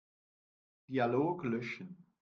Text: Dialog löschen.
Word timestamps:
Dialog 0.87 1.43
löschen. 1.45 1.95